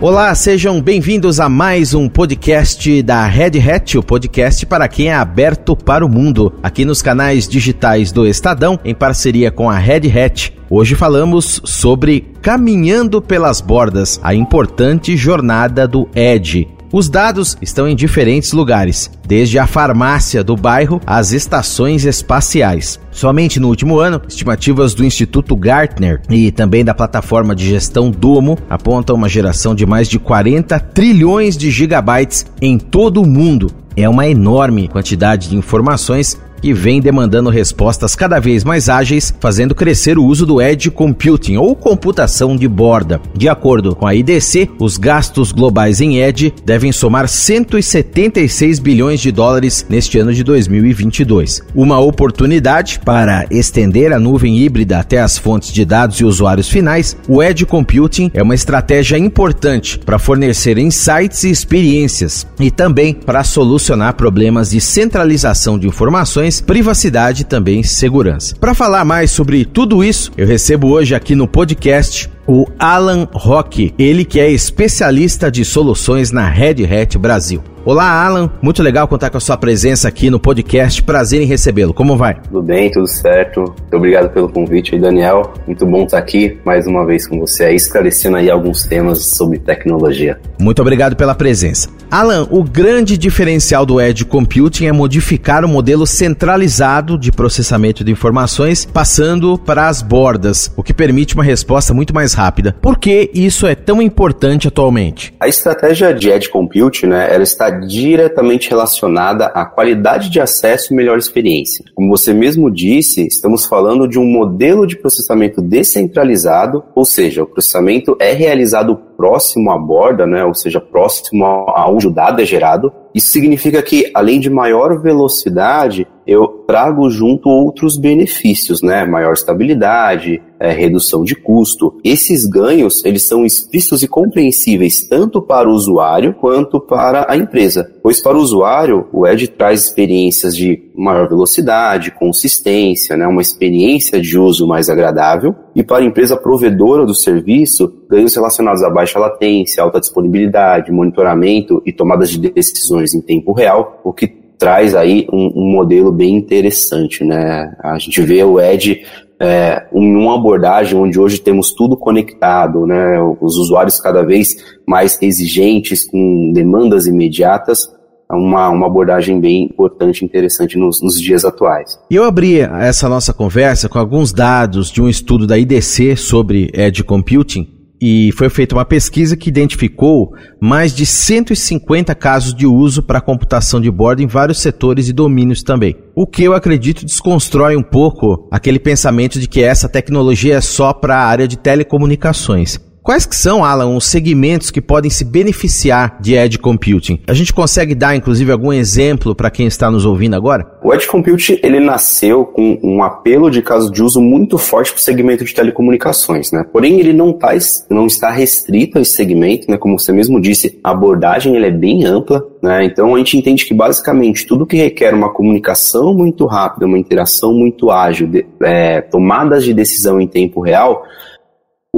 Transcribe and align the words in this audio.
Olá, 0.00 0.32
sejam 0.32 0.80
bem-vindos 0.80 1.40
a 1.40 1.48
mais 1.48 1.92
um 1.92 2.08
podcast 2.08 3.02
da 3.02 3.26
Red 3.26 3.58
Hat, 3.58 3.98
o 3.98 4.02
podcast 4.02 4.64
para 4.64 4.86
quem 4.86 5.08
é 5.08 5.14
aberto 5.14 5.74
para 5.74 6.06
o 6.06 6.08
mundo, 6.08 6.54
aqui 6.62 6.84
nos 6.84 7.02
canais 7.02 7.48
digitais 7.48 8.12
do 8.12 8.24
Estadão, 8.24 8.78
em 8.84 8.94
parceria 8.94 9.50
com 9.50 9.68
a 9.68 9.76
Red 9.76 10.02
Hat. 10.16 10.56
Hoje 10.70 10.94
falamos 10.94 11.60
sobre 11.64 12.32
Caminhando 12.40 13.20
pelas 13.20 13.60
Bordas, 13.60 14.20
a 14.22 14.32
importante 14.32 15.16
jornada 15.16 15.88
do 15.88 16.08
Edge. 16.14 16.77
Os 16.90 17.10
dados 17.10 17.58
estão 17.60 17.86
em 17.86 17.94
diferentes 17.94 18.52
lugares, 18.52 19.10
desde 19.26 19.58
a 19.58 19.66
farmácia 19.66 20.42
do 20.42 20.56
bairro 20.56 21.00
às 21.06 21.32
estações 21.32 22.06
espaciais. 22.06 22.98
Somente 23.10 23.60
no 23.60 23.68
último 23.68 23.98
ano, 23.98 24.22
estimativas 24.26 24.94
do 24.94 25.04
Instituto 25.04 25.54
Gartner 25.54 26.22
e 26.30 26.50
também 26.50 26.82
da 26.82 26.94
plataforma 26.94 27.54
de 27.54 27.68
gestão 27.68 28.10
Domo 28.10 28.56
apontam 28.70 29.16
uma 29.16 29.28
geração 29.28 29.74
de 29.74 29.84
mais 29.84 30.08
de 30.08 30.18
40 30.18 30.80
trilhões 30.80 31.58
de 31.58 31.70
gigabytes 31.70 32.46
em 32.60 32.78
todo 32.78 33.20
o 33.20 33.26
mundo. 33.26 33.70
É 33.94 34.08
uma 34.08 34.26
enorme 34.26 34.88
quantidade 34.88 35.50
de 35.50 35.56
informações 35.56 36.40
que 36.60 36.72
vem 36.72 37.00
demandando 37.00 37.50
respostas 37.50 38.14
cada 38.14 38.38
vez 38.38 38.64
mais 38.64 38.88
ágeis, 38.88 39.34
fazendo 39.40 39.74
crescer 39.74 40.18
o 40.18 40.24
uso 40.24 40.44
do 40.44 40.60
Edge 40.60 40.90
Computing 40.90 41.56
ou 41.56 41.74
computação 41.74 42.56
de 42.56 42.66
borda. 42.66 43.20
De 43.34 43.48
acordo 43.48 43.94
com 43.94 44.06
a 44.06 44.14
IDC, 44.14 44.70
os 44.78 44.96
gastos 44.96 45.52
globais 45.52 46.00
em 46.00 46.18
Edge 46.18 46.52
devem 46.64 46.92
somar 46.92 47.28
176 47.28 48.78
bilhões 48.78 49.20
de 49.20 49.30
dólares 49.30 49.86
neste 49.88 50.18
ano 50.18 50.32
de 50.32 50.42
2022. 50.42 51.62
Uma 51.74 51.98
oportunidade 52.00 53.00
para 53.04 53.46
estender 53.50 54.12
a 54.12 54.18
nuvem 54.18 54.58
híbrida 54.58 54.98
até 54.98 55.20
as 55.20 55.38
fontes 55.38 55.72
de 55.72 55.84
dados 55.84 56.20
e 56.20 56.24
usuários 56.24 56.68
finais, 56.68 57.16
o 57.28 57.42
Edge 57.42 57.66
Computing 57.66 58.30
é 58.34 58.42
uma 58.42 58.54
estratégia 58.54 59.16
importante 59.16 59.98
para 59.98 60.18
fornecer 60.18 60.78
insights 60.78 61.44
e 61.44 61.50
experiências 61.50 62.46
e 62.58 62.70
também 62.70 63.14
para 63.14 63.44
solucionar 63.44 64.14
problemas 64.14 64.70
de 64.70 64.80
centralização 64.80 65.78
de 65.78 65.86
informações 65.86 66.47
privacidade 66.60 67.42
e 67.42 67.44
também 67.44 67.82
segurança. 67.82 68.56
Para 68.56 68.74
falar 68.74 69.04
mais 69.04 69.30
sobre 69.30 69.64
tudo 69.64 70.02
isso, 70.02 70.32
eu 70.36 70.46
recebo 70.46 70.88
hoje 70.88 71.14
aqui 71.14 71.34
no 71.34 71.46
podcast 71.46 72.30
o 72.48 72.66
Alan 72.78 73.28
Rock, 73.30 73.94
ele 73.98 74.24
que 74.24 74.40
é 74.40 74.50
especialista 74.50 75.50
de 75.50 75.66
soluções 75.66 76.32
na 76.32 76.48
Red 76.48 76.82
Hat 76.86 77.18
Brasil. 77.18 77.62
Olá, 77.84 78.22
Alan. 78.22 78.50
Muito 78.60 78.82
legal 78.82 79.08
contar 79.08 79.30
com 79.30 79.38
a 79.38 79.40
sua 79.40 79.56
presença 79.56 80.08
aqui 80.08 80.28
no 80.28 80.38
podcast. 80.38 81.02
Prazer 81.02 81.40
em 81.40 81.46
recebê-lo. 81.46 81.94
Como 81.94 82.18
vai? 82.18 82.34
Tudo 82.34 82.62
bem, 82.62 82.90
tudo 82.90 83.06
certo. 83.06 83.60
Muito 83.60 83.96
obrigado 83.96 84.30
pelo 84.30 84.48
convite 84.50 84.94
aí, 84.94 85.00
Daniel. 85.00 85.54
Muito 85.66 85.86
bom 85.86 86.04
estar 86.04 86.18
aqui 86.18 86.58
mais 86.66 86.86
uma 86.86 87.06
vez 87.06 87.26
com 87.26 87.38
você 87.38 87.64
aí, 87.64 87.76
esclarecendo 87.76 88.36
aí 88.36 88.50
alguns 88.50 88.82
temas 88.82 89.26
sobre 89.28 89.58
tecnologia. 89.58 90.38
Muito 90.58 90.82
obrigado 90.82 91.16
pela 91.16 91.34
presença. 91.34 91.88
Alan, 92.10 92.46
o 92.50 92.62
grande 92.62 93.16
diferencial 93.16 93.86
do 93.86 94.00
Edge 94.00 94.24
Computing 94.24 94.86
é 94.86 94.92
modificar 94.92 95.64
o 95.64 95.68
modelo 95.68 96.06
centralizado 96.06 97.18
de 97.18 97.30
processamento 97.30 98.02
de 98.02 98.10
informações, 98.10 98.84
passando 98.84 99.58
para 99.58 99.88
as 99.88 100.02
bordas, 100.02 100.72
o 100.76 100.82
que 100.82 100.92
permite 100.92 101.34
uma 101.34 101.44
resposta 101.44 101.94
muito 101.94 102.14
mais 102.14 102.34
rápida. 102.38 102.76
Por 102.80 102.98
que 102.98 103.30
isso 103.34 103.66
é 103.66 103.74
tão 103.74 104.00
importante 104.00 104.68
atualmente? 104.68 105.34
A 105.40 105.48
estratégia 105.48 106.14
de 106.14 106.30
Edge 106.30 106.48
Computing, 106.48 107.06
né, 107.06 107.34
ela 107.34 107.42
está 107.42 107.68
diretamente 107.68 108.70
relacionada 108.70 109.46
à 109.46 109.64
qualidade 109.64 110.30
de 110.30 110.40
acesso 110.40 110.92
e 110.92 110.96
melhor 110.96 111.18
experiência. 111.18 111.84
Como 111.94 112.08
você 112.08 112.32
mesmo 112.32 112.70
disse, 112.70 113.26
estamos 113.26 113.66
falando 113.66 114.06
de 114.06 114.18
um 114.18 114.24
modelo 114.24 114.86
de 114.86 114.96
processamento 114.96 115.60
descentralizado, 115.60 116.84
ou 116.94 117.04
seja, 117.04 117.42
o 117.42 117.46
processamento 117.46 118.16
é 118.20 118.32
realizado 118.32 119.07
próximo 119.18 119.72
à 119.72 119.76
borda, 119.76 120.24
né, 120.24 120.44
ou 120.44 120.54
seja, 120.54 120.80
próximo 120.80 121.44
aonde 121.44 122.06
o 122.06 122.10
dado 122.10 122.40
é 122.40 122.44
gerado. 122.44 122.92
Isso 123.12 123.32
significa 123.32 123.82
que, 123.82 124.08
além 124.14 124.38
de 124.38 124.48
maior 124.48 125.02
velocidade, 125.02 126.06
eu 126.24 126.46
trago 126.66 127.08
junto 127.08 127.48
outros 127.48 127.96
benefícios, 127.96 128.82
né? 128.82 129.06
Maior 129.06 129.32
estabilidade, 129.32 130.42
é, 130.60 130.70
redução 130.70 131.24
de 131.24 131.34
custo. 131.34 131.98
Esses 132.04 132.44
ganhos, 132.44 133.02
eles 133.02 133.26
são 133.26 133.46
explícitos 133.46 134.02
e 134.02 134.08
compreensíveis 134.08 135.08
tanto 135.08 135.40
para 135.40 135.66
o 135.66 135.72
usuário 135.72 136.34
quanto 136.34 136.78
para 136.78 137.24
a 137.28 137.34
empresa. 137.34 137.90
Pois 138.02 138.20
para 138.20 138.36
o 138.36 138.40
usuário, 138.40 139.08
o 139.10 139.26
Edge 139.26 139.48
traz 139.48 139.84
experiências 139.86 140.54
de 140.54 140.90
maior 140.94 141.26
velocidade, 141.28 142.10
consistência, 142.10 143.16
né? 143.16 143.26
Uma 143.26 143.40
experiência 143.40 144.20
de 144.20 144.38
uso 144.38 144.66
mais 144.66 144.90
agradável. 144.90 145.54
E 145.78 145.84
para 145.84 146.02
a 146.02 146.04
empresa 146.04 146.36
provedora 146.36 147.06
do 147.06 147.14
serviço, 147.14 148.02
ganhos 148.10 148.34
relacionados 148.34 148.82
a 148.82 148.90
baixa 148.90 149.16
latência, 149.16 149.80
alta 149.80 150.00
disponibilidade, 150.00 150.90
monitoramento 150.90 151.80
e 151.86 151.92
tomadas 151.92 152.30
de 152.30 152.50
decisões 152.50 153.14
em 153.14 153.20
tempo 153.20 153.52
real, 153.52 154.00
o 154.02 154.12
que 154.12 154.26
traz 154.26 154.96
aí 154.96 155.28
um, 155.32 155.52
um, 155.54 155.70
modelo 155.70 156.10
bem 156.10 156.34
interessante, 156.34 157.22
né? 157.22 157.76
A 157.78 157.96
gente 157.96 158.20
vê 158.22 158.42
o 158.42 158.60
Edge 158.60 159.04
é, 159.38 159.86
uma 159.92 160.34
abordagem 160.34 160.98
onde 160.98 161.16
hoje 161.16 161.40
temos 161.40 161.70
tudo 161.70 161.96
conectado, 161.96 162.84
né? 162.84 163.16
Os 163.40 163.56
usuários 163.56 164.00
cada 164.00 164.24
vez 164.24 164.56
mais 164.84 165.16
exigentes, 165.22 166.04
com 166.04 166.50
demandas 166.52 167.06
imediatas, 167.06 167.88
uma, 168.30 168.68
uma 168.68 168.86
abordagem 168.86 169.40
bem 169.40 169.64
importante 169.64 170.22
e 170.22 170.24
interessante 170.24 170.76
nos, 170.76 171.00
nos, 171.02 171.20
dias 171.20 171.44
atuais. 171.44 171.98
E 172.10 172.14
eu 172.14 172.24
abri 172.24 172.60
essa 172.60 173.08
nossa 173.08 173.32
conversa 173.32 173.88
com 173.88 173.98
alguns 173.98 174.32
dados 174.32 174.90
de 174.90 175.00
um 175.00 175.08
estudo 175.08 175.46
da 175.46 175.58
IDC 175.58 176.16
sobre 176.16 176.70
Edge 176.74 177.02
Computing, 177.02 177.78
e 178.00 178.30
foi 178.32 178.48
feita 178.48 178.76
uma 178.76 178.84
pesquisa 178.84 179.36
que 179.36 179.48
identificou 179.48 180.32
mais 180.60 180.94
de 180.94 181.04
150 181.04 182.14
casos 182.14 182.54
de 182.54 182.66
uso 182.66 183.02
para 183.02 183.20
computação 183.20 183.80
de 183.80 183.90
bordo 183.90 184.22
em 184.22 184.26
vários 184.26 184.60
setores 184.60 185.08
e 185.08 185.12
domínios 185.12 185.62
também. 185.62 185.96
O 186.14 186.26
que 186.26 186.44
eu 186.44 186.54
acredito 186.54 187.04
desconstrói 187.04 187.76
um 187.76 187.82
pouco 187.82 188.48
aquele 188.50 188.78
pensamento 188.78 189.40
de 189.40 189.48
que 189.48 189.62
essa 189.62 189.88
tecnologia 189.88 190.56
é 190.56 190.60
só 190.60 190.92
para 190.92 191.16
a 191.16 191.26
área 191.26 191.48
de 191.48 191.56
telecomunicações. 191.56 192.78
Quais 193.08 193.24
que 193.24 193.34
são, 193.34 193.64
Alan, 193.64 193.96
os 193.96 194.04
segmentos 194.04 194.70
que 194.70 194.82
podem 194.82 195.10
se 195.10 195.24
beneficiar 195.24 196.18
de 196.20 196.34
Edge 196.34 196.58
Computing? 196.58 197.18
A 197.26 197.32
gente 197.32 197.54
consegue 197.54 197.94
dar, 197.94 198.14
inclusive, 198.14 198.52
algum 198.52 198.70
exemplo 198.70 199.34
para 199.34 199.50
quem 199.50 199.66
está 199.66 199.90
nos 199.90 200.04
ouvindo 200.04 200.36
agora? 200.36 200.70
O 200.84 200.92
Edge 200.92 201.06
Computing, 201.06 201.58
ele 201.62 201.80
nasceu 201.80 202.44
com 202.44 202.78
um 202.82 203.02
apelo 203.02 203.50
de 203.50 203.62
caso 203.62 203.90
de 203.90 204.02
uso 204.02 204.20
muito 204.20 204.58
forte 204.58 204.92
para 204.92 204.98
o 204.98 205.00
segmento 205.00 205.42
de 205.42 205.54
telecomunicações, 205.54 206.52
né? 206.52 206.66
Porém, 206.70 207.00
ele 207.00 207.14
não, 207.14 207.32
tá, 207.32 207.56
não 207.88 208.06
está 208.06 208.30
restrito 208.30 208.98
a 208.98 209.00
esse 209.00 209.12
segmento, 209.12 209.70
né? 209.70 209.78
Como 209.78 209.98
você 209.98 210.12
mesmo 210.12 210.38
disse, 210.38 210.78
a 210.84 210.90
abordagem 210.90 211.56
ele 211.56 211.64
é 211.64 211.70
bem 211.70 212.04
ampla, 212.04 212.46
né? 212.62 212.84
Então, 212.84 213.14
a 213.14 213.18
gente 213.18 213.38
entende 213.38 213.64
que, 213.64 213.72
basicamente, 213.72 214.46
tudo 214.46 214.66
que 214.66 214.76
requer 214.76 215.14
uma 215.14 215.32
comunicação 215.32 216.12
muito 216.12 216.44
rápida, 216.44 216.84
uma 216.84 216.98
interação 216.98 217.54
muito 217.54 217.90
ágil, 217.90 218.26
de, 218.26 218.44
é, 218.62 219.00
tomadas 219.00 219.64
de 219.64 219.72
decisão 219.72 220.20
em 220.20 220.26
tempo 220.26 220.60
real, 220.60 221.06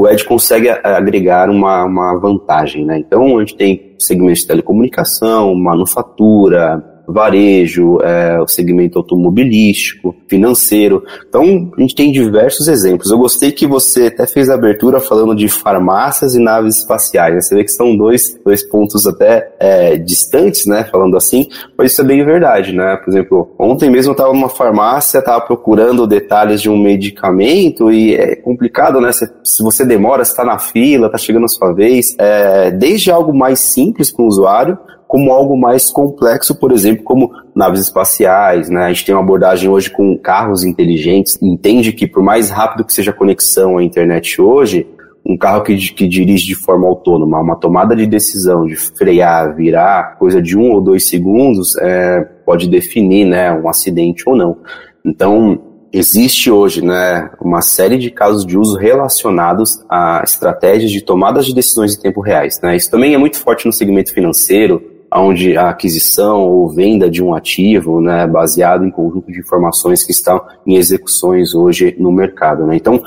o 0.00 0.08
Edge 0.08 0.24
consegue 0.24 0.70
agregar 0.70 1.50
uma, 1.50 1.84
uma 1.84 2.18
vantagem, 2.18 2.86
né? 2.86 2.98
Então, 2.98 3.36
a 3.36 3.40
gente 3.40 3.56
tem 3.56 3.94
segmentos 3.98 4.40
de 4.40 4.46
telecomunicação, 4.46 5.54
manufatura, 5.54 6.82
varejo, 7.12 8.00
é, 8.02 8.40
o 8.40 8.46
segmento 8.46 8.98
automobilístico, 8.98 10.14
financeiro. 10.28 11.02
Então, 11.28 11.70
a 11.76 11.80
gente 11.80 11.94
tem 11.94 12.12
diversos 12.12 12.68
exemplos. 12.68 13.10
Eu 13.10 13.18
gostei 13.18 13.52
que 13.52 13.66
você 13.66 14.06
até 14.06 14.26
fez 14.26 14.48
a 14.48 14.54
abertura 14.54 15.00
falando 15.00 15.34
de 15.34 15.48
farmácias 15.48 16.34
e 16.34 16.40
naves 16.40 16.78
espaciais. 16.78 17.34
Né? 17.34 17.40
Você 17.40 17.54
vê 17.54 17.64
que 17.64 17.72
são 17.72 17.96
dois, 17.96 18.38
dois 18.44 18.62
pontos 18.62 19.06
até 19.06 19.52
é, 19.58 19.96
distantes, 19.96 20.66
né? 20.66 20.84
Falando 20.90 21.16
assim, 21.16 21.46
mas 21.76 21.92
isso 21.92 22.00
é 22.02 22.04
bem 22.04 22.24
verdade, 22.24 22.74
né? 22.74 22.96
Por 22.96 23.10
exemplo, 23.10 23.54
ontem 23.58 23.90
mesmo 23.90 24.10
eu 24.10 24.12
estava 24.12 24.32
numa 24.32 24.48
farmácia, 24.48 25.18
estava 25.18 25.40
procurando 25.40 26.06
detalhes 26.06 26.60
de 26.62 26.70
um 26.70 26.76
medicamento 26.76 27.90
e 27.90 28.14
é 28.14 28.36
complicado, 28.36 29.00
né? 29.00 29.12
Se, 29.12 29.30
se 29.42 29.62
você 29.62 29.84
demora, 29.84 30.22
está 30.22 30.44
na 30.44 30.58
fila, 30.58 31.06
está 31.06 31.18
chegando 31.18 31.44
a 31.44 31.48
sua 31.48 31.72
vez. 31.72 32.14
É, 32.18 32.70
desde 32.70 33.10
algo 33.10 33.34
mais 33.34 33.60
simples 33.60 34.10
para 34.10 34.24
o 34.24 34.28
usuário, 34.28 34.78
como 35.10 35.32
algo 35.32 35.58
mais 35.58 35.90
complexo, 35.90 36.54
por 36.54 36.70
exemplo, 36.70 37.02
como 37.02 37.32
naves 37.52 37.80
espaciais, 37.80 38.70
né? 38.70 38.84
A 38.84 38.88
gente 38.92 39.04
tem 39.04 39.12
uma 39.12 39.20
abordagem 39.20 39.68
hoje 39.68 39.90
com 39.90 40.16
carros 40.16 40.62
inteligentes, 40.62 41.36
entende 41.42 41.92
que 41.92 42.06
por 42.06 42.22
mais 42.22 42.48
rápido 42.48 42.84
que 42.84 42.92
seja 42.92 43.10
a 43.10 43.14
conexão 43.14 43.76
à 43.76 43.82
internet 43.82 44.40
hoje, 44.40 44.86
um 45.26 45.36
carro 45.36 45.64
que, 45.64 45.76
que 45.76 46.06
dirige 46.06 46.46
de 46.46 46.54
forma 46.54 46.86
autônoma, 46.86 47.40
uma 47.40 47.56
tomada 47.56 47.96
de 47.96 48.06
decisão 48.06 48.64
de 48.64 48.76
frear, 48.76 49.56
virar, 49.56 50.16
coisa 50.16 50.40
de 50.40 50.56
um 50.56 50.70
ou 50.70 50.80
dois 50.80 51.08
segundos, 51.08 51.76
é, 51.78 52.20
pode 52.46 52.68
definir, 52.68 53.24
né, 53.24 53.52
um 53.52 53.68
acidente 53.68 54.22
ou 54.28 54.36
não. 54.36 54.58
Então, 55.04 55.60
existe 55.92 56.52
hoje 56.52 56.84
né, 56.84 57.30
uma 57.40 57.62
série 57.62 57.98
de 57.98 58.12
casos 58.12 58.46
de 58.46 58.56
uso 58.56 58.78
relacionados 58.78 59.84
a 59.90 60.22
estratégias 60.22 60.92
de 60.92 61.00
tomadas 61.00 61.46
de 61.46 61.52
decisões 61.52 61.96
em 61.96 62.00
tempo 62.00 62.20
reais. 62.20 62.60
Né? 62.62 62.76
Isso 62.76 62.88
também 62.88 63.12
é 63.12 63.18
muito 63.18 63.38
forte 63.38 63.66
no 63.66 63.72
segmento 63.72 64.14
financeiro, 64.14 64.89
onde 65.14 65.56
a 65.56 65.70
aquisição 65.70 66.42
ou 66.42 66.68
venda 66.68 67.10
de 67.10 67.22
um 67.22 67.34
ativo, 67.34 68.00
né, 68.00 68.26
baseado 68.26 68.84
em 68.84 68.90
conjunto 68.90 69.30
de 69.32 69.40
informações 69.40 70.04
que 70.04 70.12
estão 70.12 70.40
em 70.66 70.76
execuções 70.76 71.54
hoje 71.54 71.96
no 71.98 72.12
mercado. 72.12 72.66
Né? 72.66 72.76
Então, 72.76 73.02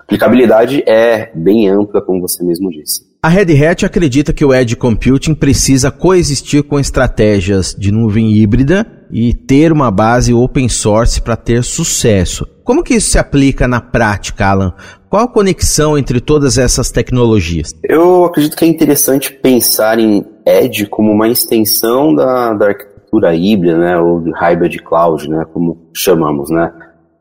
aplicabilidade 0.00 0.82
é 0.86 1.30
bem 1.34 1.68
ampla, 1.68 2.00
como 2.00 2.20
você 2.20 2.42
mesmo 2.44 2.70
disse. 2.70 3.12
A 3.24 3.28
Red 3.28 3.64
Hat 3.64 3.86
acredita 3.86 4.32
que 4.32 4.44
o 4.44 4.52
Edge 4.52 4.74
Computing 4.74 5.34
precisa 5.34 5.92
coexistir 5.92 6.64
com 6.64 6.80
estratégias 6.80 7.72
de 7.78 7.92
nuvem 7.92 8.32
híbrida 8.32 8.84
e 9.12 9.32
ter 9.32 9.70
uma 9.70 9.92
base 9.92 10.34
open 10.34 10.68
source 10.68 11.20
para 11.20 11.36
ter 11.36 11.62
sucesso. 11.62 12.44
Como 12.64 12.82
que 12.82 12.94
isso 12.94 13.10
se 13.10 13.18
aplica 13.18 13.68
na 13.68 13.80
prática, 13.80 14.46
Alan? 14.46 14.74
Qual 15.08 15.22
a 15.22 15.28
conexão 15.28 15.96
entre 15.96 16.20
todas 16.20 16.58
essas 16.58 16.90
tecnologias? 16.90 17.70
Eu 17.84 18.24
acredito 18.24 18.56
que 18.56 18.64
é 18.64 18.68
interessante 18.68 19.32
pensar 19.32 19.98
em 19.98 20.24
Edge 20.44 20.86
como 20.86 21.12
uma 21.12 21.28
extensão 21.28 22.14
da, 22.14 22.52
da 22.54 22.68
arquitetura 22.68 23.34
híbrida, 23.34 23.76
né, 23.76 23.98
ou 23.98 24.20
de 24.20 24.30
hybrid 24.32 24.78
cloud, 24.82 25.28
né, 25.28 25.44
como 25.52 25.78
chamamos, 25.94 26.50
né. 26.50 26.72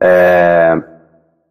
É, 0.01 0.81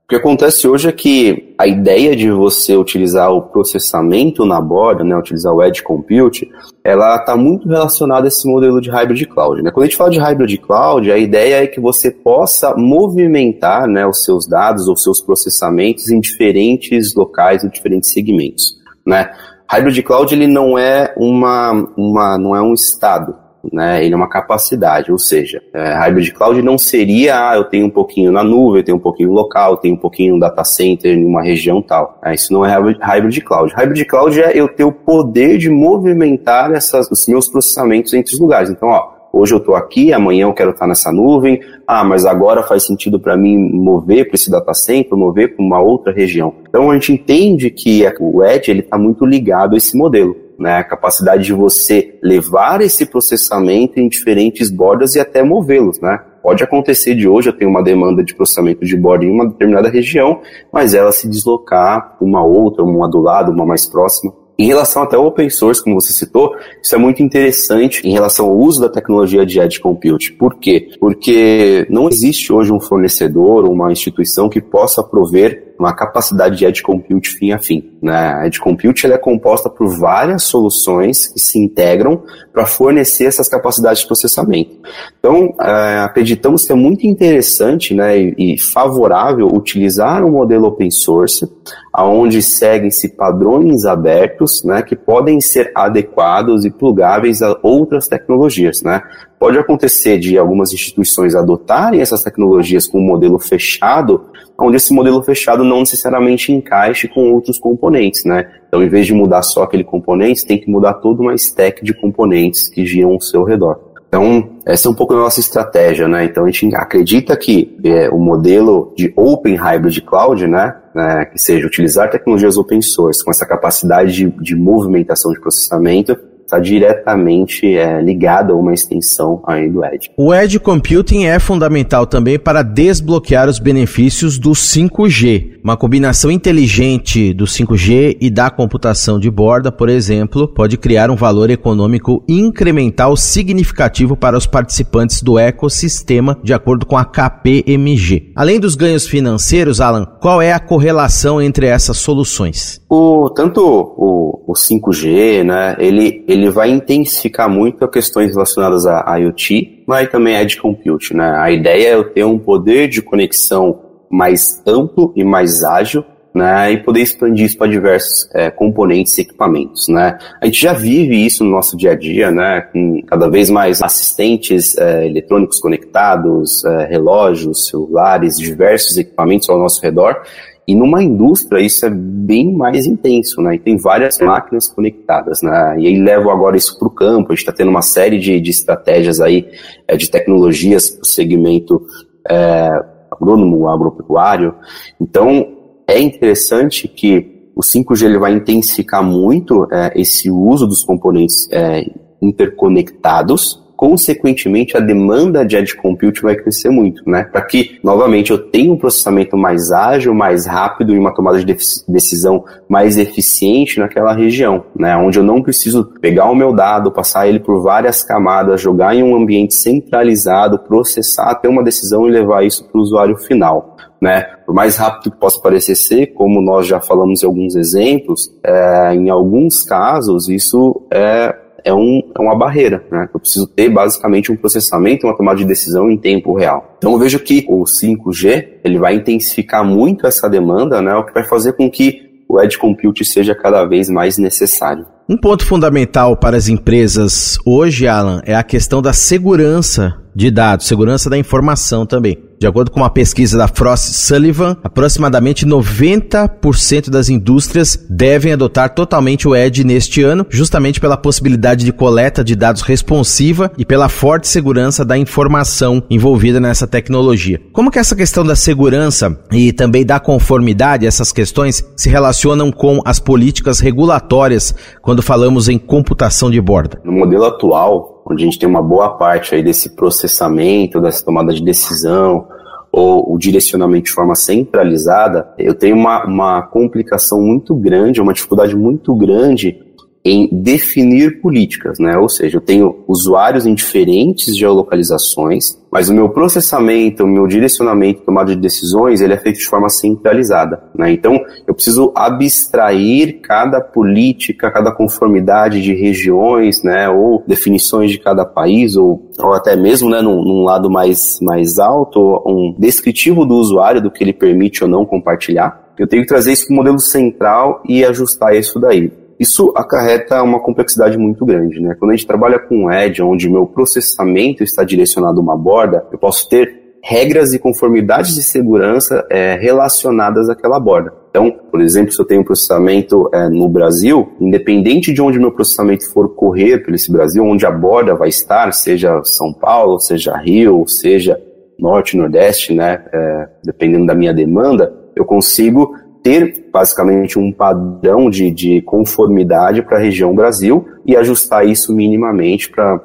o 0.05 0.09
que 0.11 0.17
acontece 0.17 0.67
hoje 0.67 0.89
é 0.89 0.93
que 0.93 1.55
a 1.57 1.69
ideia 1.69 2.17
de 2.17 2.29
você 2.33 2.77
utilizar 2.77 3.31
o 3.33 3.43
processamento 3.43 4.45
na 4.45 4.61
borda, 4.61 5.05
né, 5.05 5.17
utilizar 5.17 5.55
o 5.55 5.63
Edge 5.63 5.85
Compute, 5.85 6.51
ela 6.83 7.15
está 7.15 7.37
muito 7.37 7.69
relacionada 7.69 8.27
a 8.27 8.29
esse 8.29 8.45
modelo 8.51 8.81
de 8.81 8.91
hybrid 8.91 9.27
cloud. 9.27 9.63
Né? 9.63 9.71
Quando 9.71 9.85
a 9.85 9.87
gente 9.87 9.97
fala 9.97 10.11
de 10.11 10.19
hybrid 10.19 10.57
cloud, 10.63 11.13
a 11.13 11.17
ideia 11.17 11.63
é 11.63 11.67
que 11.69 11.79
você 11.79 12.11
possa 12.11 12.75
movimentar 12.77 13.87
né, 13.87 14.05
os 14.05 14.25
seus 14.25 14.49
dados 14.49 14.89
ou 14.89 14.97
seus 14.97 15.21
processamentos 15.21 16.11
em 16.11 16.19
diferentes 16.19 17.15
locais, 17.15 17.63
em 17.63 17.69
diferentes 17.69 18.13
segmentos. 18.13 18.81
Né? 19.07 19.31
Hybrid 19.71 20.03
cloud 20.03 20.35
ele 20.35 20.49
não 20.49 20.77
é 20.77 21.15
uma, 21.17 21.71
uma 21.97 22.37
não 22.37 22.57
é 22.57 22.61
um 22.61 22.75
estado, 22.75 23.37
né? 23.73 24.05
Ele 24.05 24.13
é 24.13 24.17
uma 24.17 24.29
capacidade, 24.29 25.13
ou 25.13 25.19
seja, 25.19 25.63
é, 25.73 25.95
hybrid 25.95 26.33
cloud 26.33 26.61
não 26.61 26.77
seria, 26.77 27.51
ah, 27.51 27.55
eu 27.55 27.63
tenho 27.63 27.87
um 27.87 27.91
pouquinho 27.91 28.33
na 28.33 28.43
nuvem, 28.43 28.81
eu 28.81 28.85
tenho 28.85 28.99
um 28.99 29.01
pouquinho 29.01 29.31
local, 29.31 29.73
eu 29.73 29.77
tenho 29.77 29.95
um 29.95 29.99
pouquinho 29.99 30.35
no 30.35 30.41
data 30.41 30.65
center 30.65 31.17
em 31.17 31.25
uma 31.25 31.41
região 31.41 31.81
tal. 31.81 32.19
É, 32.25 32.35
isso 32.35 32.53
não 32.53 32.67
é 32.67 32.75
hybrid 33.01 33.43
cloud. 33.43 33.73
Hybrid 33.73 34.05
cloud 34.07 34.43
é 34.43 34.59
eu 34.59 34.67
ter 34.69 34.83
o 34.83 34.91
poder 34.91 35.57
de 35.57 35.71
movimentar 35.71 36.73
essas, 36.73 37.09
os 37.09 37.29
meus 37.29 37.47
processamentos 37.49 38.13
entre 38.13 38.35
os 38.35 38.41
lugares. 38.41 38.71
Então, 38.71 38.89
ó, 38.89 39.20
hoje 39.33 39.55
eu 39.55 39.59
estou 39.59 39.75
aqui, 39.75 40.13
amanhã 40.13 40.45
eu 40.45 40.55
quero 40.55 40.71
estar 40.71 40.87
nessa 40.87 41.13
nuvem, 41.13 41.61
ah, 41.87 42.05
mas 42.05 42.25
agora 42.25 42.63
faz 42.63 42.87
sentido 42.87 43.19
para 43.19 43.37
mim 43.37 43.57
mover 43.57 44.27
para 44.27 44.35
esse 44.35 44.51
data 44.51 44.75
center, 44.75 45.17
mover 45.17 45.55
para 45.55 45.65
uma 45.65 45.81
outra 45.81 46.13
região. 46.13 46.55
Então 46.69 46.91
a 46.91 46.95
gente 46.95 47.13
entende 47.13 47.71
que 47.71 48.05
o 48.21 48.45
Edge 48.45 48.71
ele 48.71 48.81
está 48.81 48.99
muito 48.99 49.25
ligado 49.25 49.75
a 49.75 49.77
esse 49.77 49.97
modelo 49.97 50.51
né? 50.61 50.77
A 50.77 50.85
capacidade 50.85 51.45
de 51.45 51.55
você 51.55 52.19
levar 52.23 52.83
esse 52.83 53.07
processamento 53.07 53.99
em 53.99 54.09
diferentes 54.09 54.71
bordas 54.71 55.15
e 55.15 55.21
até 55.21 55.43
movê-los, 55.43 55.99
né? 56.01 56.21
Pode 56.43 56.63
acontecer 56.63 57.15
de 57.15 57.27
hoje 57.27 57.49
eu 57.49 57.57
tenho 57.57 57.71
uma 57.71 57.83
demanda 57.83 58.23
de 58.23 58.35
processamento 58.35 58.85
de 58.85 58.97
borda 58.97 59.25
em 59.25 59.31
uma 59.31 59.49
determinada 59.49 59.89
região, 59.89 60.41
mas 60.71 60.93
ela 60.93 61.13
se 61.13 61.29
deslocar 61.29 62.17
uma 62.21 62.45
outra, 62.45 62.85
uma 62.85 63.09
do 63.09 63.21
lado, 63.21 63.51
uma 63.51 63.65
mais 63.65 63.87
próxima. 63.87 64.35
Em 64.61 64.67
relação 64.67 65.03
até 65.03 65.17
ao 65.17 65.25
open 65.25 65.49
source, 65.49 65.83
como 65.83 65.99
você 65.99 66.13
citou, 66.13 66.55
isso 66.83 66.95
é 66.95 66.99
muito 66.99 67.23
interessante 67.23 68.07
em 68.07 68.13
relação 68.13 68.45
ao 68.45 68.59
uso 68.59 68.79
da 68.79 68.91
tecnologia 68.91 69.47
de 69.47 69.59
Edge 69.59 69.81
Compute. 69.81 70.35
Por 70.35 70.57
quê? 70.57 70.91
Porque 71.01 71.87
não 71.89 72.11
existe 72.11 72.53
hoje 72.53 72.71
um 72.71 72.79
fornecedor 72.79 73.65
ou 73.65 73.73
uma 73.73 73.91
instituição 73.91 74.51
que 74.51 74.61
possa 74.61 75.03
prover 75.03 75.70
uma 75.81 75.95
capacidade 75.95 76.59
de 76.59 76.67
Edge 76.67 76.83
Compute 76.83 77.31
fim 77.31 77.53
a 77.53 77.59
fim. 77.59 77.91
Né? 78.03 78.35
A 78.35 78.47
Edge 78.47 78.61
Compute 78.61 79.07
é 79.07 79.17
composta 79.17 79.71
por 79.71 79.89
várias 79.99 80.43
soluções 80.43 81.27
que 81.27 81.41
se 81.41 81.59
integram 81.59 82.23
para 82.53 82.67
fornecer 82.67 83.25
essas 83.25 83.49
capacidades 83.49 84.01
de 84.03 84.07
processamento. 84.07 84.77
Então, 85.19 85.55
é, 85.59 86.01
acreditamos 86.01 86.65
que 86.65 86.73
é 86.73 86.75
muito 86.75 87.07
interessante 87.07 87.95
né, 87.95 88.19
e, 88.19 88.55
e 88.55 88.59
favorável 88.59 89.49
utilizar 89.49 90.23
um 90.23 90.33
modelo 90.33 90.67
open 90.67 90.91
source, 90.91 91.51
aonde 91.91 92.43
seguem-se 92.43 93.17
padrões 93.17 93.87
abertos 93.87 94.63
né, 94.63 94.83
que 94.83 94.95
podem 94.95 95.41
ser 95.41 95.73
adequados 95.75 96.67
e 96.67 96.71
plugáveis 96.71 97.41
a 97.41 97.59
outras 97.63 98.07
tecnologias. 98.07 98.83
Né? 98.83 99.01
Pode 99.39 99.57
acontecer 99.57 100.19
de 100.19 100.37
algumas 100.37 100.75
instituições 100.75 101.35
adotarem 101.35 102.03
essas 102.03 102.23
tecnologias 102.23 102.87
com 102.87 102.99
um 102.99 103.07
modelo 103.07 103.39
fechado, 103.39 104.27
onde 104.61 104.77
esse 104.77 104.93
modelo 104.93 105.23
fechado 105.23 105.65
não 105.65 105.81
necessariamente 105.81 106.53
encaixe 106.53 107.09
com 107.09 107.33
outros 107.33 107.59
componentes, 107.59 108.25
né? 108.25 108.49
Então, 108.69 108.83
em 108.83 108.89
vez 108.89 109.07
de 109.07 109.13
mudar 109.13 109.43
só 109.43 109.63
aquele 109.63 109.85
componente, 109.85 110.47
tem 110.47 110.59
que 110.59 110.71
mudar 110.71 110.95
toda 110.95 111.23
uma 111.23 111.35
stack 111.35 111.85
de 111.85 111.93
componentes 111.95 112.69
que 112.69 112.85
giram 112.85 113.13
ao 113.13 113.21
seu 113.21 113.43
redor. 113.43 113.91
Então, 114.11 114.51
essa 114.67 114.89
é 114.89 114.91
um 114.91 114.95
pouco 114.95 115.15
a 115.15 115.19
nossa 115.19 115.39
estratégia, 115.39 116.09
né? 116.09 116.25
Então, 116.25 116.45
a 116.45 116.51
gente 116.51 116.75
acredita 116.75 117.37
que 117.37 117.79
é, 117.85 118.09
o 118.11 118.19
modelo 118.19 118.93
de 118.97 119.13
Open 119.15 119.55
Hybrid 119.55 120.01
Cloud, 120.01 120.49
né, 120.49 120.75
né, 120.93 121.25
que 121.27 121.39
seja 121.39 121.65
utilizar 121.65 122.11
tecnologias 122.11 122.57
open 122.57 122.83
source 122.83 123.25
com 123.25 123.31
essa 123.31 123.47
capacidade 123.47 124.13
de, 124.13 124.31
de 124.43 124.57
movimentação 124.57 125.33
de 125.33 125.41
processamento, 125.41 126.19
está 126.51 126.59
diretamente 126.59 127.77
é, 127.77 128.03
ligado 128.03 128.53
a 128.53 128.57
uma 128.57 128.75
extensão 128.75 129.41
aí 129.47 129.71
do 129.71 129.85
Edge. 129.85 130.11
O 130.17 130.35
Edge 130.35 130.59
Computing 130.59 131.25
é 131.25 131.39
fundamental 131.39 132.07
também 132.07 132.39
para 132.39 132.63
desbloquear 132.63 133.49
os 133.49 133.61
benefícios 133.61 134.39
do 134.39 134.51
5G. 134.51 135.61
Uma 135.63 135.77
combinação 135.77 136.31
inteligente 136.31 137.33
do 137.33 137.45
5G 137.45 138.17
e 138.21 138.31
da 138.31 138.51
computação 138.51 139.21
de 139.21 139.31
borda, 139.31 139.71
por 139.71 139.89
exemplo, 139.89 140.49
pode 140.49 140.77
criar 140.77 141.11
um 141.11 141.17
valor 141.17 141.51
econômico 141.51 142.25
incremental 142.27 143.17
significativo 143.17 144.17
para 144.17 144.37
os 144.37 144.47
participantes 144.47 145.23
do 145.23 145.39
ecossistema, 145.39 146.39
de 146.43 146.53
acordo 146.53 146.87
com 146.87 146.97
a 146.97 147.05
KPMG. 147.05 148.33
Além 148.35 148.59
dos 148.59 148.75
ganhos 148.75 149.07
financeiros, 149.07 149.81
Alan, 149.81 150.07
qual 150.21 150.41
é 150.43 150.53
a 150.53 150.59
correlação 150.59 151.41
entre 151.41 151.67
essas 151.67 151.99
soluções? 151.99 152.81
O, 152.89 153.31
tanto 153.31 153.61
o, 153.63 154.43
o 154.47 154.53
5G, 154.55 155.45
né, 155.45 155.77
ele, 155.79 156.25
ele 156.27 156.40
ele 156.41 156.51
vai 156.51 156.71
intensificar 156.71 157.49
muito 157.49 157.87
questões 157.89 158.33
relacionadas 158.33 158.87
a 158.87 159.17
IoT, 159.17 159.85
mas 159.87 160.09
também 160.09 160.37
Edge 160.37 160.57
Compute. 160.57 161.15
Né? 161.15 161.37
A 161.37 161.51
ideia 161.51 161.89
é 161.89 161.95
eu 161.95 162.05
ter 162.05 162.25
um 162.25 162.39
poder 162.39 162.89
de 162.89 163.03
conexão 163.03 163.81
mais 164.11 164.63
amplo 164.67 165.13
e 165.15 165.23
mais 165.23 165.63
ágil, 165.63 166.05
né, 166.33 166.73
e 166.73 166.79
poder 166.79 167.01
expandir 167.01 167.47
isso 167.47 167.59
para 167.59 167.67
diversos 167.67 168.29
é, 168.33 168.51
componentes 168.51 169.19
e 169.19 169.23
equipamentos, 169.23 169.89
né. 169.89 170.17
A 170.41 170.47
gente 170.47 170.61
já 170.61 170.73
vive 170.73 171.27
isso 171.27 171.43
no 171.45 171.51
nosso 171.51 171.77
dia 171.77 171.93
a 171.93 171.97
dia, 171.97 172.31
né, 172.31 172.61
com 172.73 173.03
cada 173.03 173.29
vez 173.29 173.51
mais 173.51 173.83
assistentes 173.83 174.77
é, 174.79 175.07
eletrônicos 175.07 175.59
conectados, 175.59 176.65
é, 176.65 176.87
relógios, 176.87 177.67
celulares, 177.67 178.37
diversos 178.37 178.97
equipamentos 178.97 179.49
ao 179.49 179.59
nosso 179.59 179.83
redor, 179.83 180.23
e 180.71 180.75
numa 180.77 181.03
indústria 181.03 181.61
isso 181.61 181.85
é 181.85 181.91
bem 181.91 182.55
mais 182.55 182.87
intenso, 182.87 183.43
né? 183.43 183.57
E 183.57 183.59
tem 183.59 183.77
várias 183.77 184.21
máquinas 184.21 184.69
conectadas, 184.69 185.43
né? 185.43 185.75
E 185.81 185.89
aí 185.89 186.01
levo 186.01 186.31
agora 186.31 186.57
isso 186.57 186.79
para 186.79 186.87
o 186.87 186.93
campo. 186.93 187.33
A 187.33 187.35
gente 187.35 187.41
está 187.41 187.53
tendo 187.53 187.73
uma 187.73 187.83
série 187.83 188.21
de, 188.21 188.41
de 188.41 188.51
estratégias 188.51 189.21
aí 189.21 189.49
é, 189.89 189.97
de 189.97 190.09
tecnologias 190.09 190.91
para 190.91 191.03
o 191.03 191.07
segmento 191.07 191.85
é, 192.31 192.71
agrônomo, 193.11 193.69
agropecuário. 193.69 194.55
Então 195.01 195.45
é 195.89 195.99
interessante 195.99 196.87
que 196.87 197.51
o 197.57 197.63
5G 197.63 198.05
ele 198.05 198.19
vai 198.21 198.33
intensificar 198.33 199.03
muito 199.03 199.67
é, 199.73 200.01
esse 200.01 200.31
uso 200.31 200.69
dos 200.69 200.85
componentes 200.85 201.49
é, 201.51 201.85
interconectados 202.23 203.61
consequentemente 203.81 204.77
a 204.77 204.81
demanda 204.81 205.43
de 205.43 205.57
edge 205.57 205.75
compute 205.75 206.21
vai 206.21 206.37
crescer 206.37 206.69
muito, 206.69 207.03
né? 207.09 207.25
Para 207.25 207.41
que, 207.41 207.81
novamente, 207.83 208.31
eu 208.31 208.37
tenha 208.37 208.71
um 208.71 208.77
processamento 208.77 209.39
mais 209.39 209.73
ágil, 209.73 210.13
mais 210.13 210.45
rápido 210.45 210.95
e 210.95 210.99
uma 210.99 211.15
tomada 211.15 211.43
de 211.43 211.57
decisão 211.89 212.45
mais 212.69 212.99
eficiente 212.99 213.81
naquela 213.81 214.13
região, 214.13 214.67
né? 214.79 214.95
Onde 214.99 215.19
eu 215.19 215.23
não 215.23 215.43
preciso 215.43 215.95
pegar 215.99 216.31
o 216.31 216.35
meu 216.35 216.53
dado, 216.53 216.93
passar 216.93 217.27
ele 217.27 217.41
por 217.41 217.63
várias 217.63 218.05
camadas, 218.05 218.61
jogar 218.61 218.95
em 218.95 219.03
um 219.03 219.17
ambiente 219.17 219.55
centralizado, 219.55 220.59
processar, 220.59 221.37
ter 221.37 221.49
uma 221.49 221.65
decisão 221.65 222.07
e 222.07 222.11
levar 222.11 222.45
isso 222.45 222.69
para 222.69 222.79
o 222.79 222.83
usuário 222.83 223.17
final. 223.17 223.79
Né? 223.99 224.27
Por 224.45 224.55
mais 224.55 224.77
rápido 224.77 225.11
que 225.11 225.19
possa 225.19 225.41
parecer 225.41 225.75
ser, 225.75 226.09
como 226.09 226.43
nós 226.43 226.67
já 226.67 226.83
falamos 226.83 227.23
em 227.23 227.27
alguns 227.27 227.57
exemplos, 227.57 228.31
é, 228.45 228.95
em 228.95 229.09
alguns 229.09 229.63
casos 229.63 230.29
isso 230.29 230.83
é 230.91 231.35
é, 231.65 231.73
um, 231.73 232.03
é 232.17 232.21
uma 232.21 232.37
barreira, 232.37 232.85
né? 232.91 233.09
Eu 233.13 233.21
preciso 233.21 233.47
ter 233.47 233.69
basicamente 233.69 234.31
um 234.31 234.37
processamento, 234.37 235.07
uma 235.07 235.17
tomada 235.17 235.39
de 235.39 235.45
decisão 235.45 235.91
em 235.91 235.97
tempo 235.97 236.35
real. 236.35 236.77
Então 236.79 236.93
eu 236.93 236.99
vejo 236.99 237.19
que 237.19 237.45
o 237.49 237.65
5G 237.65 238.61
ele 238.65 238.79
vai 238.79 238.95
intensificar 238.95 239.65
muito 239.65 240.07
essa 240.07 240.29
demanda, 240.29 240.81
né? 240.81 240.95
O 240.95 241.05
que 241.05 241.15
vai 241.15 241.25
fazer 241.25 241.55
com 241.55 241.71
que 241.71 242.11
o 242.29 242.41
edge 242.41 242.57
compute 242.57 243.05
seja 243.05 243.35
cada 243.35 243.65
vez 243.65 243.91
mais 243.91 244.17
necessário. 244.17 244.87
Um 245.11 245.17
ponto 245.17 245.45
fundamental 245.45 246.17
para 246.17 246.37
as 246.37 246.49
empresas 246.49 247.37
hoje, 247.45 247.89
Alan, 247.89 248.23
é 248.25 248.33
a 248.33 248.45
questão 248.45 248.81
da 248.81 248.93
segurança 248.93 250.01
de 250.15 250.31
dados, 250.31 250.69
segurança 250.69 251.11
da 251.11 251.19
informação 251.19 251.85
também. 251.85 252.31
De 252.41 252.47
acordo 252.47 252.71
com 252.71 252.81
uma 252.81 252.89
pesquisa 252.89 253.37
da 253.37 253.47
Frost 253.47 253.93
Sullivan, 253.93 254.57
aproximadamente 254.65 255.45
90% 255.45 256.89
das 256.89 257.11
indústrias 257.11 257.79
devem 257.91 258.33
adotar 258.33 258.75
totalmente 258.75 259.29
o 259.29 259.37
Edge 259.37 259.63
neste 259.63 260.03
ano, 260.03 260.25
justamente 260.31 260.81
pela 260.81 260.97
possibilidade 260.97 261.67
de 261.67 261.73
coleta 261.73 262.25
de 262.25 262.35
dados 262.35 262.63
responsiva 262.63 263.53
e 263.59 263.65
pela 263.67 263.91
forte 263.91 264.27
segurança 264.27 264.87
da 264.87 264.97
informação 264.97 265.83
envolvida 265.91 266.41
nessa 266.41 266.67
tecnologia. 266.67 267.39
Como 267.53 267.71
que 267.71 267.79
essa 267.79 267.95
questão 267.95 268.25
da 268.25 268.35
segurança 268.35 269.21
e 269.31 269.53
também 269.53 269.85
da 269.85 270.01
conformidade, 270.01 270.87
essas 270.87 271.13
questões 271.13 271.63
se 271.77 271.91
relacionam 271.91 272.51
com 272.51 272.81
as 272.87 272.99
políticas 272.99 273.61
regulatórias 273.61 274.55
quando 274.81 275.00
falamos 275.03 275.49
em 275.49 275.59
computação 275.59 276.31
de 276.31 276.41
borda? 276.41 276.81
No 276.85 276.93
modelo 276.93 277.25
atual, 277.25 278.03
onde 278.07 278.23
a 278.23 278.27
gente 278.27 278.39
tem 278.39 278.49
uma 278.49 278.63
boa 278.63 278.97
parte 278.97 279.35
aí 279.35 279.43
desse 279.43 279.75
processamento, 279.75 280.81
dessa 280.81 281.05
tomada 281.05 281.33
de 281.33 281.43
decisão, 281.43 282.27
ou 282.73 283.13
o 283.13 283.19
direcionamento 283.19 283.87
de 283.87 283.93
forma 283.93 284.15
centralizada, 284.15 285.29
eu 285.37 285.55
tenho 285.55 285.77
uma, 285.77 286.05
uma 286.05 286.43
complicação 286.43 287.21
muito 287.21 287.55
grande, 287.55 288.01
uma 288.01 288.13
dificuldade 288.13 288.55
muito 288.55 288.95
grande 288.95 289.59
em 290.05 290.29
definir 290.33 291.21
políticas, 291.21 291.79
né? 291.79 291.97
Ou 291.99 292.09
seja, 292.09 292.39
eu 292.39 292.41
tenho 292.41 292.85
usuários 292.89 293.45
em 293.45 293.55
diferentes 293.55 294.37
geolocalizações, 294.37 295.61
mas 295.71 295.91
o 295.91 295.95
meu 295.95 296.09
processamento, 296.09 297.05
o 297.05 297.07
meu 297.07 297.27
direcionamento, 297.27 298.03
tomada 298.03 298.35
de 298.35 298.41
decisões, 298.41 299.01
ele 299.01 299.13
é 299.13 299.19
feito 299.19 299.39
de 299.39 299.45
forma 299.45 299.69
centralizada, 299.69 300.63
né? 300.75 300.91
Então, 300.91 301.21
eu 301.47 301.55
preciso 301.55 301.93
abstrair 301.95 303.21
cada 303.21 303.61
política, 303.61 304.51
cada 304.51 304.73
conformidade 304.73 305.61
de 305.61 305.75
regiões, 305.75 306.63
né? 306.63 306.89
Ou 306.89 307.23
definições 307.27 307.91
de 307.91 307.99
cada 307.99 308.25
país, 308.25 308.77
ou, 308.77 309.11
ou 309.19 309.35
até 309.35 309.55
mesmo, 309.55 309.91
né, 309.91 310.01
num, 310.01 310.25
num 310.25 310.43
lado 310.43 310.71
mais, 310.71 311.19
mais 311.21 311.59
alto, 311.59 312.23
um 312.27 312.55
descritivo 312.59 313.27
do 313.27 313.35
usuário, 313.35 313.83
do 313.83 313.91
que 313.91 314.03
ele 314.03 314.15
permite 314.15 314.65
ou 314.65 314.71
não 314.71 314.87
compartilhar. 314.87 315.71
Eu 315.79 315.87
tenho 315.87 316.03
que 316.03 316.09
trazer 316.09 316.33
isso 316.33 316.47
para 316.47 316.55
o 316.55 316.57
modelo 316.57 316.79
central 316.79 317.63
e 317.67 317.85
ajustar 317.85 318.35
isso 318.35 318.59
daí. 318.61 318.91
Isso 319.21 319.53
acarreta 319.55 320.23
uma 320.23 320.41
complexidade 320.41 320.97
muito 320.97 321.27
grande, 321.27 321.61
né? 321.61 321.77
Quando 321.79 321.91
a 321.91 321.95
gente 321.95 322.07
trabalha 322.07 322.39
com 322.39 322.73
Edge, 322.73 323.03
onde 323.03 323.29
meu 323.29 323.47
processamento 323.47 324.43
está 324.43 324.65
direcionado 324.65 325.21
a 325.21 325.23
uma 325.23 325.37
borda, 325.37 325.85
eu 325.93 325.99
posso 325.99 326.27
ter 326.27 326.59
regras 326.83 327.35
e 327.35 327.39
conformidades 327.39 328.15
de 328.15 328.23
segurança 328.23 329.07
é, 329.11 329.35
relacionadas 329.35 330.31
àquela 330.31 330.59
borda. 330.59 330.95
Então, 331.11 331.31
por 331.51 331.61
exemplo, 331.61 331.93
se 331.93 332.01
eu 332.01 332.07
tenho 332.07 332.23
um 332.23 332.25
processamento 332.25 333.11
é, 333.13 333.29
no 333.29 333.47
Brasil, 333.47 334.11
independente 334.19 334.91
de 334.91 335.03
onde 335.03 335.19
meu 335.19 335.33
processamento 335.33 335.93
for 335.93 336.15
correr 336.15 336.65
pelo 336.65 336.75
esse 336.75 336.91
Brasil, 336.91 337.23
onde 337.23 337.45
a 337.45 337.51
borda 337.51 337.95
vai 337.95 338.09
estar, 338.09 338.51
seja 338.55 339.03
São 339.05 339.35
Paulo, 339.35 339.79
seja 339.79 340.17
Rio, 340.17 340.67
seja 340.67 341.21
Norte, 341.59 341.95
Nordeste, 341.95 342.55
né, 342.55 342.83
é, 342.91 343.29
dependendo 343.45 343.85
da 343.85 343.95
minha 343.95 344.15
demanda, 344.15 344.73
eu 344.97 345.05
consigo 345.05 345.75
ter 346.03 346.49
basicamente 346.53 347.19
um 347.19 347.33
padrão 347.33 348.09
de, 348.09 348.31
de 348.31 348.63
conformidade 348.63 349.63
para 349.63 349.79
a 349.79 349.81
região 349.81 350.15
Brasil 350.15 350.67
e 350.85 350.97
ajustar 350.97 351.47
isso 351.47 351.75
minimamente 351.75 352.51
para 352.51 352.81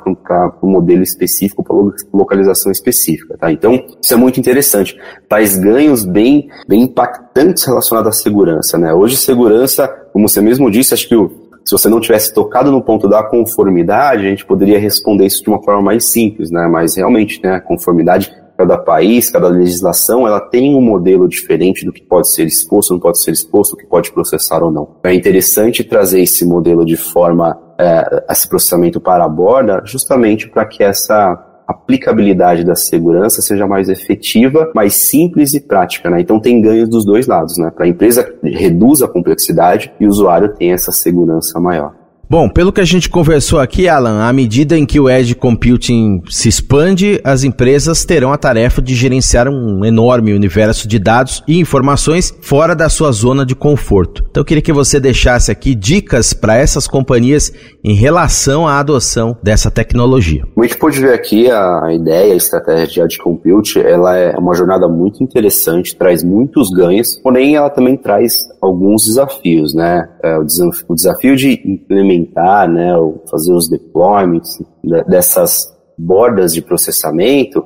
o 0.61 0.67
modelo 0.67 1.01
específico, 1.01 1.63
para 1.63 1.75
localização 2.13 2.71
específica. 2.71 3.37
Tá? 3.37 3.51
Então, 3.51 3.83
isso 4.01 4.13
é 4.13 4.17
muito 4.17 4.39
interessante. 4.39 4.97
Tais 5.27 5.57
ganhos 5.57 6.03
bem, 6.03 6.49
bem 6.67 6.83
impactantes 6.83 7.63
relacionados 7.63 8.09
à 8.09 8.21
segurança. 8.21 8.77
Né? 8.77 8.93
Hoje, 8.93 9.17
segurança, 9.17 9.87
como 10.11 10.27
você 10.27 10.41
mesmo 10.41 10.69
disse, 10.69 10.93
acho 10.93 11.07
que 11.07 11.15
o, 11.15 11.31
se 11.65 11.71
você 11.71 11.89
não 11.89 11.99
tivesse 11.99 12.31
tocado 12.33 12.71
no 12.71 12.81
ponto 12.81 13.07
da 13.07 13.23
conformidade, 13.23 14.25
a 14.25 14.29
gente 14.29 14.45
poderia 14.45 14.77
responder 14.77 15.25
isso 15.25 15.41
de 15.41 15.49
uma 15.49 15.61
forma 15.63 15.81
mais 15.81 16.05
simples, 16.05 16.51
né? 16.51 16.67
Mas 16.71 16.95
realmente, 16.95 17.41
né, 17.41 17.55
a 17.55 17.59
conformidade 17.59 18.31
cada 18.57 18.77
país, 18.77 19.29
cada 19.29 19.47
legislação, 19.47 20.27
ela 20.27 20.39
tem 20.39 20.75
um 20.75 20.81
modelo 20.81 21.27
diferente 21.27 21.85
do 21.85 21.91
que 21.91 22.01
pode 22.01 22.31
ser 22.31 22.45
exposto, 22.45 22.93
não 22.93 22.99
pode 22.99 23.21
ser 23.21 23.31
exposto, 23.31 23.73
o 23.73 23.77
que 23.77 23.85
pode 23.85 24.11
processar 24.11 24.63
ou 24.63 24.71
não. 24.71 24.95
É 25.03 25.13
interessante 25.13 25.83
trazer 25.83 26.21
esse 26.21 26.45
modelo 26.45 26.85
de 26.85 26.95
forma, 26.95 27.57
é, 27.77 28.23
esse 28.29 28.47
processamento 28.47 28.99
para 28.99 29.25
a 29.25 29.29
borda, 29.29 29.81
justamente 29.85 30.49
para 30.49 30.65
que 30.65 30.83
essa 30.83 31.51
aplicabilidade 31.67 32.63
da 32.63 32.75
segurança 32.75 33.41
seja 33.41 33.65
mais 33.67 33.89
efetiva, 33.89 34.71
mais 34.75 34.93
simples 34.93 35.53
e 35.53 35.59
prática, 35.59 36.09
né? 36.09 36.21
Então 36.21 36.39
tem 36.39 36.61
ganhos 36.61 36.87
dos 36.87 37.03
dois 37.03 37.25
lados, 37.27 37.57
né? 37.57 37.71
Para 37.71 37.85
a 37.85 37.89
empresa 37.89 38.35
reduz 38.43 39.01
a 39.01 39.07
complexidade 39.07 39.91
e 39.99 40.05
o 40.05 40.09
usuário 40.09 40.53
tem 40.53 40.71
essa 40.71 40.91
segurança 40.91 41.59
maior. 41.59 42.04
Bom, 42.27 42.49
pelo 42.49 42.73
que 42.73 42.81
a 42.81 42.85
gente 42.85 43.07
conversou 43.07 43.59
aqui, 43.59 43.87
Alan, 43.87 44.23
à 44.23 44.33
medida 44.33 44.75
em 44.75 44.83
que 44.83 44.99
o 44.99 45.07
Edge 45.07 45.35
Computing 45.35 46.23
se 46.27 46.49
expande, 46.49 47.21
as 47.23 47.43
empresas 47.43 48.03
terão 48.03 48.33
a 48.33 48.37
tarefa 48.37 48.81
de 48.81 48.95
gerenciar 48.95 49.47
um 49.47 49.85
enorme 49.85 50.33
universo 50.33 50.87
de 50.87 50.97
dados 50.97 51.43
e 51.47 51.59
informações 51.59 52.35
fora 52.41 52.75
da 52.75 52.89
sua 52.89 53.11
zona 53.11 53.45
de 53.45 53.55
conforto. 53.55 54.25
Então 54.27 54.41
eu 54.41 54.45
queria 54.45 54.63
que 54.63 54.73
você 54.73 54.99
deixasse 54.99 55.51
aqui 55.51 55.75
dicas 55.75 56.33
para 56.33 56.57
essas 56.57 56.87
companhias 56.87 57.53
em 57.83 57.93
relação 57.93 58.67
à 58.67 58.79
adoção 58.79 59.37
dessa 59.43 59.69
tecnologia. 59.69 60.43
Como 60.55 60.65
a 60.65 60.67
gente 60.67 60.79
pode 60.79 60.99
ver 60.99 61.13
aqui, 61.13 61.49
a 61.51 61.93
ideia, 61.93 62.33
a 62.33 62.37
estratégia 62.37 62.87
de 62.87 63.01
Edge 63.01 63.17
Compute, 63.19 63.79
ela 63.79 64.17
é 64.17 64.35
uma 64.35 64.55
jornada 64.55 64.87
muito 64.87 65.23
interessante, 65.23 65.95
traz 65.95 66.23
muitos 66.23 66.71
ganhos, 66.71 67.19
porém 67.21 67.55
ela 67.55 67.69
também 67.69 67.95
traz 67.95 68.33
alguns 68.59 69.05
desafios, 69.05 69.75
né? 69.75 70.09
É, 70.23 70.39
o 70.39 70.95
desafio 70.95 71.35
de 71.35 71.61
implementar 71.63 72.14
implementar, 72.15 72.69
né, 72.69 72.95
ou 72.97 73.23
fazer 73.29 73.53
os 73.53 73.69
deployments 73.69 74.61
dessas 75.07 75.73
bordas 75.97 76.53
de 76.53 76.61
processamento, 76.61 77.65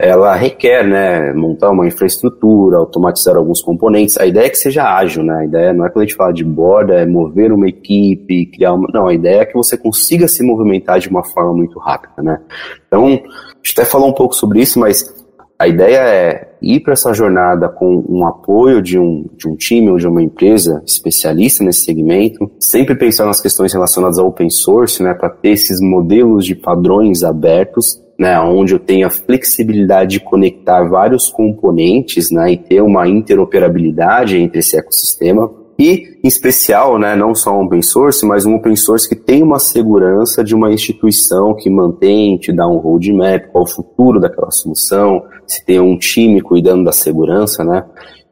ela 0.00 0.34
requer, 0.36 0.86
né, 0.86 1.32
montar 1.32 1.70
uma 1.70 1.86
infraestrutura, 1.86 2.78
automatizar 2.78 3.36
alguns 3.36 3.60
componentes. 3.60 4.16
A 4.16 4.26
ideia 4.26 4.46
é 4.46 4.50
que 4.50 4.56
seja 4.56 4.84
ágil, 4.84 5.24
né? 5.24 5.38
A 5.40 5.44
ideia 5.44 5.72
não 5.72 5.84
é 5.84 5.90
quando 5.90 6.04
a 6.04 6.06
gente 6.06 6.16
fala 6.16 6.32
de 6.32 6.44
borda, 6.44 6.94
é 6.94 7.04
mover 7.04 7.52
uma 7.52 7.68
equipe, 7.68 8.46
criar 8.46 8.74
uma... 8.74 8.86
Não, 8.94 9.08
a 9.08 9.14
ideia 9.14 9.40
é 9.40 9.44
que 9.44 9.54
você 9.54 9.76
consiga 9.76 10.28
se 10.28 10.44
movimentar 10.44 11.00
de 11.00 11.08
uma 11.08 11.24
forma 11.24 11.52
muito 11.52 11.80
rápida, 11.80 12.22
né? 12.22 12.40
Então, 12.86 13.06
a 13.06 13.08
gente 13.08 13.72
até 13.72 13.84
falou 13.84 14.08
um 14.08 14.14
pouco 14.14 14.36
sobre 14.36 14.60
isso, 14.60 14.78
mas 14.78 15.12
a 15.58 15.66
ideia 15.66 15.98
é 15.98 16.47
ir 16.60 16.80
para 16.80 16.92
essa 16.92 17.12
jornada 17.12 17.68
com 17.68 18.04
um 18.08 18.26
apoio 18.26 18.82
de 18.82 18.98
um, 18.98 19.24
de 19.36 19.48
um 19.48 19.56
time 19.56 19.90
ou 19.90 19.96
de 19.96 20.06
uma 20.06 20.22
empresa 20.22 20.82
especialista 20.86 21.64
nesse 21.64 21.80
segmento, 21.80 22.50
sempre 22.58 22.94
pensar 22.94 23.26
nas 23.26 23.40
questões 23.40 23.72
relacionadas 23.72 24.18
ao 24.18 24.26
open 24.26 24.50
source, 24.50 25.02
né, 25.02 25.14
para 25.14 25.30
ter 25.30 25.50
esses 25.50 25.80
modelos 25.80 26.44
de 26.44 26.54
padrões 26.54 27.22
abertos, 27.22 28.02
né, 28.18 28.38
onde 28.40 28.74
eu 28.74 28.78
tenho 28.78 29.06
a 29.06 29.10
flexibilidade 29.10 30.18
de 30.18 30.20
conectar 30.20 30.82
vários 30.88 31.28
componentes, 31.28 32.30
né, 32.30 32.52
e 32.52 32.56
ter 32.56 32.82
uma 32.82 33.08
interoperabilidade 33.08 34.36
entre 34.36 34.58
esse 34.58 34.76
ecossistema, 34.76 35.50
e, 35.78 36.18
em 36.24 36.26
especial, 36.26 36.98
né, 36.98 37.14
não 37.14 37.36
só 37.36 37.52
um 37.52 37.64
open 37.64 37.80
source, 37.82 38.26
mas 38.26 38.44
um 38.44 38.56
open 38.56 38.74
source 38.74 39.08
que 39.08 39.14
tem 39.14 39.44
uma 39.44 39.60
segurança 39.60 40.42
de 40.42 40.52
uma 40.52 40.72
instituição 40.72 41.54
que 41.54 41.70
mantém, 41.70 42.36
te 42.36 42.52
dá 42.52 42.66
um 42.66 42.78
roadmap, 42.78 43.46
qual 43.52 43.62
o 43.62 43.68
futuro 43.68 44.18
daquela 44.18 44.50
solução, 44.50 45.22
se 45.46 45.64
tem 45.64 45.78
um 45.78 45.96
time 45.96 46.40
cuidando 46.40 46.84
da 46.84 46.90
segurança, 46.90 47.62
né? 47.62 47.84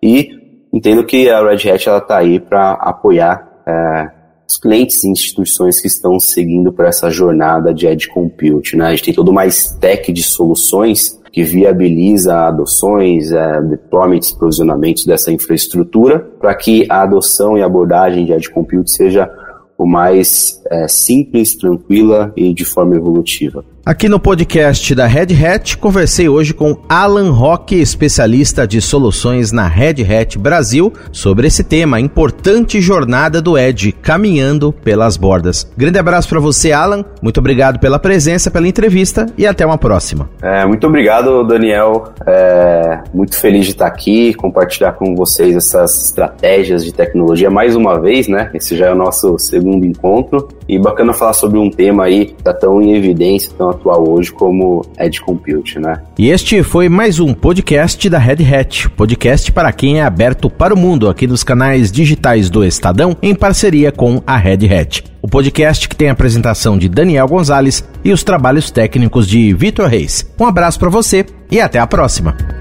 E 0.03 0.29
entendo 0.73 1.05
que 1.05 1.31
a 1.31 1.41
Red 1.41 1.71
Hat 1.71 1.89
está 1.89 2.19
aí 2.19 2.41
para 2.41 2.73
apoiar 2.73 3.49
é, 3.65 4.11
os 4.49 4.57
clientes 4.57 5.05
e 5.05 5.09
instituições 5.09 5.81
que 5.81 5.87
estão 5.87 6.19
seguindo 6.19 6.73
por 6.73 6.85
essa 6.85 7.11
jornada 7.11 7.73
de 7.73 7.87
Edge 7.87 8.09
Compute, 8.09 8.77
né? 8.77 8.87
A 8.87 8.91
gente 8.91 9.05
tem 9.05 9.15
todo 9.15 9.31
uma 9.31 9.47
stack 9.47 10.13
de 10.13 10.23
soluções 10.25 11.16
que 11.37 11.43
viabiliza 11.43 12.47
adoções, 12.47 13.31
é, 13.31 13.61
deployments, 13.61 14.33
provisionamentos 14.33 15.05
dessa 15.05 15.31
infraestrutura 15.31 16.19
para 16.41 16.55
que 16.55 16.87
a 16.89 17.03
adoção 17.03 17.59
e 17.59 17.63
abordagem 17.63 18.25
de 18.25 18.33
Edge 18.33 18.49
Compute 18.51 18.91
seja 18.91 19.31
o 19.77 19.85
mais 19.85 20.56
é, 20.71 20.89
simples, 20.89 21.57
tranquila 21.57 22.33
e 22.37 22.53
de 22.53 22.65
forma 22.65 22.97
evolutiva. 22.97 23.65
Aqui 23.87 24.09
no 24.09 24.19
podcast 24.19 24.93
da 24.97 25.07
Red 25.07 25.29
Hat, 25.33 25.79
conversei 25.79 26.29
hoje 26.29 26.53
com 26.53 26.77
Alan 26.89 27.31
Roque, 27.31 27.77
especialista 27.77 28.67
de 28.67 28.81
soluções 28.81 29.53
na 29.53 29.69
Red 29.69 30.03
Hat 30.03 30.37
Brasil, 30.37 30.93
sobre 31.13 31.47
esse 31.47 31.63
tema, 31.63 31.99
a 31.99 32.01
importante 32.01 32.81
jornada 32.81 33.41
do 33.41 33.57
Edge, 33.57 33.93
caminhando 33.93 34.73
pelas 34.73 35.17
bordas. 35.17 35.71
Grande 35.77 36.01
abraço 36.01 36.29
para 36.29 36.41
você, 36.41 36.73
Alan. 36.73 37.05
Muito 37.23 37.39
obrigado 37.39 37.79
pela 37.79 37.97
presença, 38.01 38.51
pela 38.51 38.67
entrevista 38.67 39.27
e 39.39 39.47
até 39.47 39.65
uma 39.65 39.79
próxima. 39.79 40.29
É, 40.43 40.67
muito 40.67 40.85
obrigado, 40.85 41.45
Daniel. 41.45 42.13
É, 42.27 43.05
muito 43.15 43.39
feliz 43.39 43.67
de 43.67 43.71
estar 43.71 43.87
aqui, 43.87 44.35
compartilhar 44.35 44.95
com 44.95 45.15
vocês 45.15 45.55
essas 45.55 46.07
estratégias 46.07 46.85
de 46.85 46.93
tecnologia 46.93 47.51
mais 47.51 47.77
uma 47.77 48.01
vez, 48.01 48.27
né? 48.27 48.51
Esse 48.53 48.77
já 48.77 48.87
é 48.87 48.93
o 48.93 48.97
nosso 48.97 49.39
segundo 49.39 49.87
encontro 49.87 50.49
e 50.69 50.79
bacana 50.79 51.13
falar 51.13 51.33
sobre 51.33 51.59
um 51.59 51.71
tema 51.71 52.05
aí 52.05 52.27
que 52.27 52.35
está 52.35 52.53
tão 52.53 52.81
em 52.81 52.95
evidência, 52.95 53.53
tão 53.57 53.71
atuar 53.71 53.99
hoje 53.99 54.33
como 54.33 54.85
Edge 54.99 55.21
Compute, 55.21 55.79
né? 55.79 56.03
E 56.19 56.29
este 56.29 56.63
foi 56.63 56.89
mais 56.89 57.21
um 57.21 57.33
podcast 57.33 58.09
da 58.09 58.19
Red 58.19 58.45
Hat, 58.45 58.89
podcast 58.91 59.53
para 59.53 59.73
quem 59.73 60.01
é 60.01 60.03
aberto 60.03 60.51
para 60.51 60.75
o 60.75 60.79
mundo 60.79 61.09
aqui 61.09 61.27
nos 61.27 61.45
canais 61.45 61.93
digitais 61.93 62.51
do 62.51 62.65
Estadão, 62.65 63.17
em 63.23 63.35
parceria 63.35 63.93
com 63.93 64.23
a 64.27 64.37
Red 64.37 64.67
Hat. 64.73 65.05
O 65.23 65.29
podcast 65.29 65.89
que 65.89 65.97
tem 65.97 66.09
a 66.09 66.13
apresentação 66.13 66.79
de 66.79 66.89
Daniel 66.89 67.27
Gonzalez 67.27 67.85
e 68.05 68.13
os 68.13 68.23
trabalhos 68.23 68.71
técnicos 68.71 69.27
de 69.27 69.53
Vitor 69.53 69.87
Reis. 69.87 70.25
Um 70.39 70.47
abraço 70.47 70.79
para 70.79 70.89
você 70.89 71.27
e 71.51 71.61
até 71.61 71.79
a 71.79 71.87
próxima. 71.87 72.56